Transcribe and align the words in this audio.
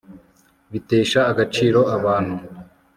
bitesha 0.71 1.19
agaciro 1.31 1.79
abantu 1.95 2.35